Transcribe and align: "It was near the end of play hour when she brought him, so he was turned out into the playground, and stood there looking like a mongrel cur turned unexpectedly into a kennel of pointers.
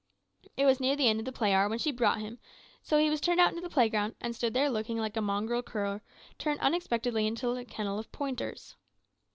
"It 0.57 0.65
was 0.65 0.79
near 0.79 0.95
the 0.95 1.07
end 1.07 1.27
of 1.27 1.33
play 1.35 1.53
hour 1.53 1.69
when 1.69 1.77
she 1.77 1.91
brought 1.91 2.21
him, 2.21 2.39
so 2.81 2.97
he 2.97 3.11
was 3.11 3.21
turned 3.21 3.39
out 3.39 3.49
into 3.51 3.61
the 3.61 3.69
playground, 3.69 4.15
and 4.19 4.35
stood 4.35 4.55
there 4.55 4.67
looking 4.67 4.97
like 4.97 5.15
a 5.15 5.21
mongrel 5.21 5.61
cur 5.61 6.01
turned 6.39 6.59
unexpectedly 6.59 7.27
into 7.27 7.51
a 7.51 7.63
kennel 7.65 7.99
of 7.99 8.11
pointers. 8.11 8.75